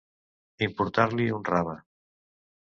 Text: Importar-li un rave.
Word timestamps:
Importar-li 0.67 1.27
un 1.41 1.45
rave. 1.51 1.77